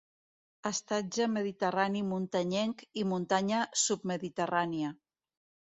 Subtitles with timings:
[0.69, 4.97] Estatge mediterrani muntanyenc i muntanya submediterrània.